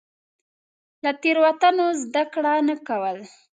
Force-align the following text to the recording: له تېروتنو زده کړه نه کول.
له 1.03 1.11
تېروتنو 1.21 1.85
زده 2.03 2.23
کړه 2.33 2.53
نه 2.67 2.75
کول. 2.87 3.17